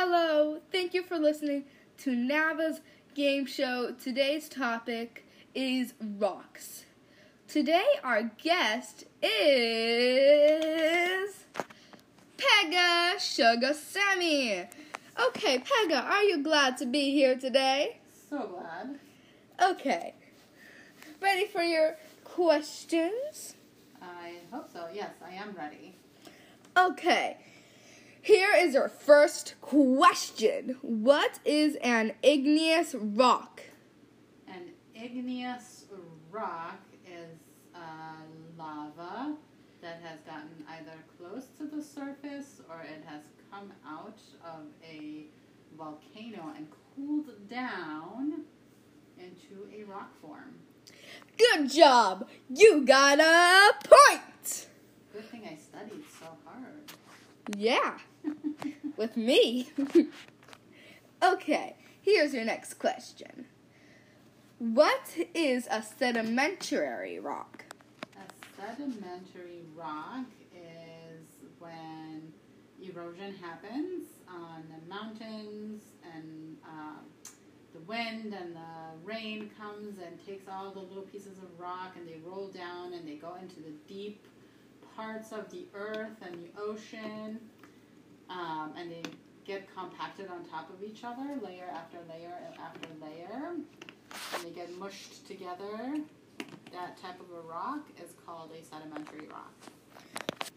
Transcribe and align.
Hello, 0.00 0.60
thank 0.70 0.94
you 0.94 1.02
for 1.02 1.18
listening 1.18 1.64
to 1.96 2.14
Nava's 2.14 2.80
game 3.16 3.46
show. 3.46 3.96
Today's 4.00 4.48
topic 4.48 5.26
is 5.56 5.92
rocks. 6.00 6.84
Today, 7.48 7.84
our 8.04 8.30
guest 8.40 9.06
is 9.20 9.34
Pega 12.36 13.18
Sugar 13.18 13.74
Sammy. 13.74 14.68
Okay, 15.20 15.58
Pega, 15.58 16.04
are 16.04 16.22
you 16.22 16.44
glad 16.44 16.76
to 16.76 16.86
be 16.86 17.10
here 17.10 17.34
today? 17.36 17.98
So 18.30 18.46
glad. 18.56 19.00
Okay, 19.60 20.14
ready 21.20 21.46
for 21.46 21.62
your 21.62 21.96
questions? 22.22 23.56
I 24.00 24.34
hope 24.52 24.72
so. 24.72 24.86
Yes, 24.94 25.10
I 25.26 25.34
am 25.34 25.56
ready. 25.58 25.96
Okay. 26.76 27.38
Here 28.22 28.50
is 28.56 28.74
your 28.74 28.88
first 28.88 29.54
question. 29.60 30.76
What 30.82 31.38
is 31.44 31.76
an 31.76 32.12
igneous 32.22 32.94
rock? 32.94 33.62
An 34.46 34.70
igneous 34.94 35.84
rock 36.30 36.80
is 37.06 37.38
uh, 37.74 37.78
lava 38.56 39.34
that 39.80 40.00
has 40.02 40.20
gotten 40.22 40.64
either 40.68 40.98
close 41.16 41.46
to 41.58 41.64
the 41.64 41.82
surface 41.82 42.60
or 42.68 42.80
it 42.82 43.02
has 43.06 43.22
come 43.50 43.72
out 43.86 44.18
of 44.44 44.62
a 44.84 45.24
volcano 45.76 46.52
and 46.56 46.66
cooled 46.94 47.48
down 47.48 48.42
into 49.18 49.68
a 49.74 49.84
rock 49.84 50.12
form. 50.20 50.54
Good 51.36 51.70
job. 51.70 52.28
You 52.50 52.84
got 52.84 53.20
a 53.20 53.72
point. 53.86 54.66
Good 55.12 55.24
thing 55.30 55.48
I 55.50 55.56
studied 55.56 56.04
so 56.18 56.26
hard. 56.44 56.92
Yeah, 57.56 57.98
with 58.96 59.16
me. 59.16 59.70
okay, 61.22 61.76
here's 62.02 62.34
your 62.34 62.44
next 62.44 62.74
question. 62.74 63.46
What 64.58 65.16
is 65.34 65.68
a 65.70 65.82
sedimentary 65.82 67.20
rock? 67.20 67.64
A 68.16 68.60
sedimentary 68.60 69.62
rock 69.76 70.26
is 70.52 71.28
when 71.58 72.32
erosion 72.82 73.34
happens 73.40 74.06
on 74.28 74.64
the 74.68 74.88
mountains 74.92 75.82
and 76.14 76.56
uh, 76.64 76.98
the 77.72 77.80
wind 77.80 78.34
and 78.34 78.54
the 78.54 79.04
rain 79.04 79.50
comes 79.58 79.98
and 79.98 80.24
takes 80.26 80.48
all 80.48 80.70
the 80.72 80.80
little 80.80 81.04
pieces 81.04 81.38
of 81.38 81.58
rock 81.58 81.94
and 81.96 82.08
they 82.08 82.18
roll 82.24 82.48
down 82.48 82.92
and 82.94 83.06
they 83.06 83.14
go 83.14 83.36
into 83.40 83.56
the 83.56 83.72
deep 83.86 84.26
parts 84.96 85.32
of 85.32 85.50
the 85.50 85.66
earth 85.74 86.16
and 86.22 86.34
the 86.34 86.60
ocean 86.60 87.38
um, 88.30 88.72
and 88.76 88.90
they 88.90 89.02
get 89.44 89.66
compacted 89.74 90.28
on 90.30 90.44
top 90.44 90.70
of 90.70 90.82
each 90.82 91.04
other 91.04 91.38
layer 91.42 91.68
after 91.72 91.98
layer 92.08 92.34
after 92.62 92.88
layer 93.00 93.54
and 94.34 94.44
they 94.44 94.50
get 94.50 94.70
mushed 94.78 95.26
together 95.26 95.98
that 96.72 97.00
type 97.00 97.18
of 97.20 97.30
a 97.36 97.48
rock 97.48 97.80
is 98.02 98.10
called 98.26 98.50
a 98.52 98.64
sedimentary 98.64 99.26
rock 99.28 99.52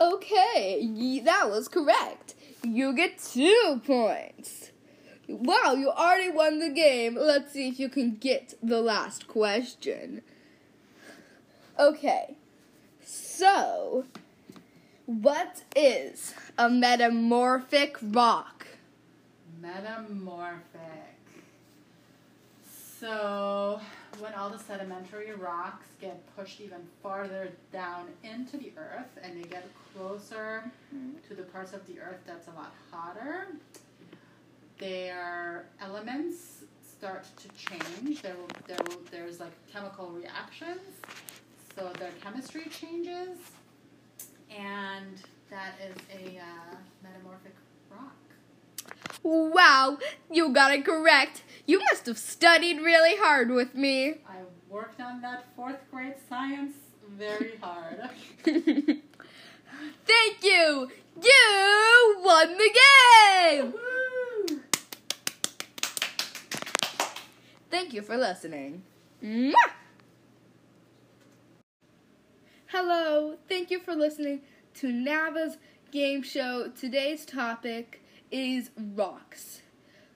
Okay, 0.00 1.20
that 1.24 1.48
was 1.48 1.68
correct. 1.68 2.34
You 2.62 2.94
get 2.94 3.18
two 3.18 3.80
points. 3.86 4.72
Wow, 5.28 5.74
you 5.78 5.88
already 5.88 6.30
won 6.30 6.58
the 6.58 6.68
game. 6.68 7.14
Let's 7.14 7.52
see 7.52 7.68
if 7.68 7.78
you 7.78 7.88
can 7.88 8.16
get 8.16 8.54
the 8.62 8.80
last 8.80 9.28
question. 9.28 10.22
Okay, 11.78 12.36
so 13.04 14.04
what 15.06 15.62
is 15.76 16.34
a 16.58 16.68
metamorphic 16.68 17.96
rock? 18.02 18.66
Metamorphic. 19.60 20.60
So, 22.98 23.80
when 24.18 24.32
all 24.34 24.48
the 24.48 24.58
sedimentary 24.58 25.32
rocks 25.32 25.88
get 26.00 26.22
pushed 26.36 26.60
even 26.60 26.78
farther 27.02 27.50
down 27.72 28.06
into 28.22 28.56
the 28.56 28.72
earth 28.78 29.18
and 29.22 29.36
they 29.36 29.48
get 29.48 29.68
closer 29.92 30.64
to 31.28 31.34
the 31.34 31.42
parts 31.42 31.72
of 31.72 31.86
the 31.86 32.00
earth 32.00 32.20
that's 32.26 32.48
a 32.48 32.52
lot 32.52 32.72
hotter, 32.90 33.48
their 34.78 35.66
elements 35.80 36.62
start 37.04 37.24
to 37.36 37.48
change. 37.50 38.22
There 38.22 38.34
will, 38.36 38.48
there 38.66 38.78
will, 38.86 39.00
there's 39.10 39.40
like 39.40 39.52
chemical 39.70 40.08
reactions, 40.08 40.80
so 41.76 41.92
their 41.98 42.12
chemistry 42.22 42.66
changes, 42.70 43.38
and 44.56 45.22
that 45.50 45.74
is 45.84 45.96
a 46.12 46.38
uh, 46.38 46.76
metamorphic 47.02 47.54
rock. 47.90 48.14
Wow, 49.22 49.98
you 50.30 50.50
got 50.50 50.72
it 50.72 50.84
correct. 50.84 51.42
You 51.66 51.80
must 51.80 52.06
have 52.06 52.18
studied 52.18 52.78
really 52.80 53.16
hard 53.16 53.50
with 53.50 53.74
me. 53.74 54.16
I 54.28 54.38
worked 54.68 55.00
on 55.00 55.20
that 55.22 55.46
fourth 55.56 55.80
grade 55.90 56.14
science 56.28 56.74
very 57.16 57.56
hard. 57.60 58.10
Thank 58.44 60.42
you. 60.42 60.90
You 61.22 62.16
won 62.24 62.56
the 62.58 62.78
game. 62.80 63.72
Woo! 63.72 64.60
Thank 67.70 67.92
you 67.92 68.02
for 68.02 68.16
listening. 68.16 68.82
Mwah! 69.22 69.52
Hello, 72.76 73.36
thank 73.48 73.70
you 73.70 73.78
for 73.78 73.94
listening 73.94 74.40
to 74.74 74.90
Nava's 74.90 75.58
game 75.92 76.24
show. 76.24 76.72
Today's 76.76 77.24
topic 77.24 78.02
is 78.32 78.72
rocks. 78.96 79.62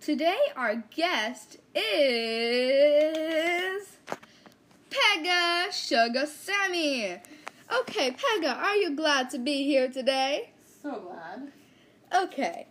Today, 0.00 0.36
our 0.56 0.82
guest 0.90 1.58
is 1.76 1.86
Pega 4.90 5.70
Sugar 5.70 6.26
Sammy. 6.26 7.20
Okay, 7.72 8.10
Pega, 8.10 8.56
are 8.56 8.74
you 8.74 8.96
glad 8.96 9.30
to 9.30 9.38
be 9.38 9.62
here 9.62 9.88
today? 9.88 10.50
So 10.82 11.08
glad. 11.08 11.52
Okay, 12.12 12.66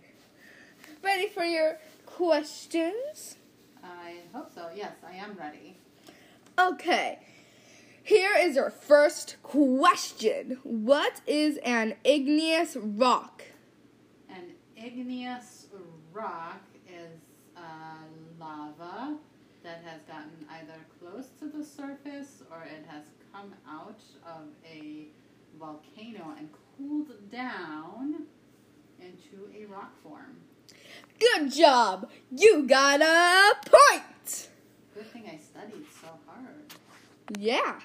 ready 1.01 1.29
for 1.29 1.45
your 1.45 1.77
questions? 2.05 3.37
I 3.81 4.15
hope 4.33 4.53
so. 4.53 4.67
Yes, 4.75 4.97
I 5.09 5.15
am 5.15 5.37
ready. 5.39 5.77
Okay. 6.59 7.19
Here 8.09 8.35
is 8.35 8.55
your 8.55 8.71
first 8.71 9.35
question. 9.43 10.57
What 10.63 11.21
is 11.27 11.57
an 11.57 11.93
igneous 12.03 12.75
rock? 12.75 13.43
An 14.27 14.45
igneous 14.75 15.67
rock 16.11 16.63
is 16.87 17.19
uh, 17.55 17.61
lava 18.39 19.15
that 19.61 19.83
has 19.85 20.01
gotten 20.07 20.43
either 20.49 20.73
close 20.99 21.27
to 21.37 21.55
the 21.55 21.63
surface 21.63 22.41
or 22.49 22.63
it 22.63 22.83
has 22.87 23.03
come 23.31 23.53
out 23.69 24.01
of 24.25 24.47
a 24.67 25.09
volcano 25.59 26.33
and 26.35 26.49
cooled 26.79 27.11
down 27.31 28.23
into 28.99 29.51
a 29.55 29.65
rock 29.65 29.93
form. 30.01 30.37
Good 31.19 31.51
job. 31.51 32.09
You 32.35 32.63
got 32.63 33.01
a 33.01 33.69
point. 33.69 34.49
Good 34.95 35.05
thing 35.13 35.29
I 35.31 35.37
studied 35.37 35.85
so 36.01 36.07
hard. 36.25 36.73
Yeah, 37.37 37.79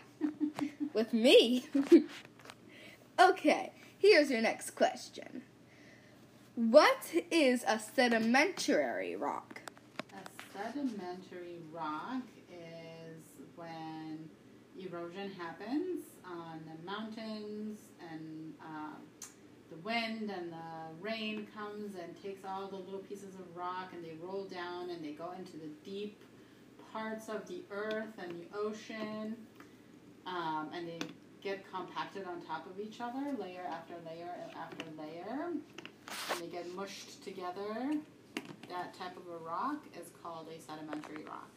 with 0.95 1.13
me. 1.13 1.67
okay, 3.21 3.73
here's 3.99 4.31
your 4.31 4.41
next 4.41 4.71
question. 4.71 5.43
What 6.55 7.13
is 7.31 7.65
a 7.67 7.79
sedimentary 7.79 9.17
rock? 9.17 9.61
A 10.13 10.57
sedimentary 10.57 11.59
rock 11.73 12.23
is 12.51 13.25
when 13.57 14.31
erosion 14.79 15.31
happens 15.33 16.05
on 16.25 16.61
the 16.65 16.87
mountains 16.87 17.81
and 18.11 18.55
uh, 18.63 19.27
the 19.71 19.77
wind 19.79 20.31
and 20.31 20.53
the 20.53 21.01
rain 21.01 21.47
comes 21.55 21.95
and 21.97 22.23
takes 22.23 22.45
all 22.45 22.69
the 22.69 22.77
little 22.77 23.01
pieces 23.01 23.35
of 23.35 23.57
rock 23.57 23.91
and 23.93 24.05
they 24.05 24.15
roll 24.23 24.45
down 24.45 24.91
and 24.91 25.05
they 25.05 25.13
go 25.13 25.33
into 25.39 25.53
the 25.53 25.69
deep 25.85 26.23
parts 26.95 27.29
of 27.29 27.47
the 27.49 27.63
earth 27.71 28.15
and 28.19 28.33
the 28.33 28.59
ocean 28.59 29.37
um, 30.27 30.71
and 30.73 30.89
they 30.89 30.99
get 31.43 31.71
compacted 31.71 32.25
on 32.27 32.41
top 32.41 32.67
of 32.71 32.81
each 32.81 33.01
other 33.01 33.37
layer 33.39 33.67
after 33.69 33.95
layer 34.07 34.31
after 34.57 34.87
layer 34.97 35.51
and 36.31 36.41
they 36.41 36.47
get 36.47 36.73
mushed 36.75 37.23
together 37.23 37.99
that 38.69 38.95
type 38.95 39.17
of 39.17 39.27
a 39.33 39.45
rock 39.45 39.85
is 40.01 40.09
called 40.23 40.49
a 40.49 40.61
sedimentary 40.61 41.25
rock. 41.25 41.51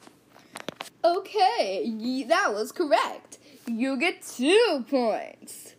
Okay, 1.04 2.24
that 2.28 2.54
was 2.54 2.72
correct. 2.72 3.38
You 3.66 3.98
get 3.98 4.22
two 4.22 4.86
points. 4.89 5.75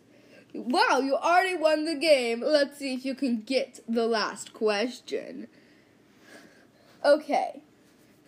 Wow, 0.53 1.01
you 1.03 1.15
already 1.15 1.55
won 1.55 1.85
the 1.85 1.95
game. 1.95 2.41
Let's 2.41 2.79
see 2.79 2.93
if 2.93 3.05
you 3.05 3.13
can 3.13 3.41
get 3.41 3.79
the 3.87 4.07
last 4.07 4.53
question. 4.53 5.47
Okay, 7.05 7.61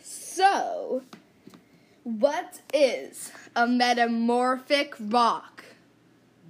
so 0.02 1.04
what 2.04 2.62
is 2.74 3.32
a 3.56 3.68
metamorphic 3.68 4.96
rock? 5.00 5.64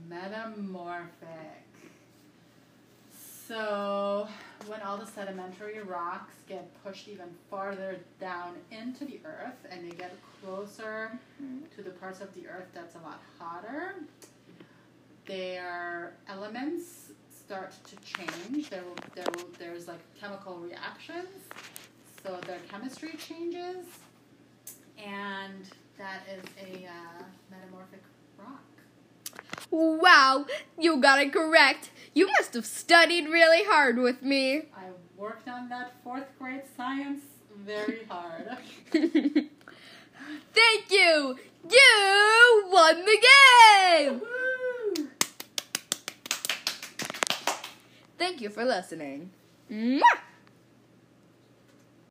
Metamorphic. 0.10 1.08
So, 3.48 4.28
when 4.68 4.82
all 4.82 4.98
the 4.98 5.06
sedimentary 5.06 5.80
rocks 5.80 6.36
get 6.48 6.70
pushed 6.84 7.08
even 7.10 7.28
farther 7.50 7.98
down 8.20 8.56
into 8.72 9.04
the 9.04 9.20
earth 9.26 9.66
and 9.70 9.90
they 9.90 9.96
get 9.96 10.16
closer 10.42 11.20
mm-hmm. 11.42 11.66
to 11.76 11.82
the 11.82 11.90
parts 11.90 12.22
of 12.22 12.34
the 12.34 12.48
earth 12.48 12.68
that's 12.74 12.96
a 12.96 13.00
lot 13.00 13.20
hotter, 13.38 13.96
their 15.26 16.14
elements 16.30 17.12
start 17.52 17.74
to 17.84 17.96
change. 17.98 18.70
There 18.70 18.84
will, 18.84 18.96
there 19.16 19.26
will, 19.36 19.50
there's 19.60 19.88
like 19.88 20.00
chemical 20.20 20.56
reactions, 20.58 21.28
so 22.24 22.40
their 22.48 22.60
chemistry 22.70 23.18
changes, 23.18 23.86
and 25.06 25.66
that 25.98 26.22
is 26.32 26.44
a 26.60 26.86
uh, 26.86 27.24
metamorphic 27.50 28.02
rock. 28.38 28.64
Wow, 29.70 30.46
you 30.78 30.98
got 30.98 31.20
it 31.20 31.32
correct. 31.34 31.90
You 32.14 32.28
must 32.28 32.54
have 32.54 32.66
studied 32.66 33.28
really 33.30 33.64
hard 33.64 33.98
with 33.98 34.22
me. 34.22 34.64
I 34.76 34.90
worked 35.18 35.48
on 35.48 35.70
that 35.70 35.94
fourth 36.04 36.28
grade 36.40 36.64
science 36.76 37.22
very 37.66 38.00
hard. 38.10 38.58
Thank 38.92 39.52
you. 40.92 41.38
You 41.70 42.64
won 42.72 43.06
the 43.06 43.28
game. 43.28 44.20
Woo! 44.20 45.08
Thank 48.18 48.42
you 48.42 48.50
for 48.50 48.66
listening. 48.66 49.30
Mwah! 49.72 50.02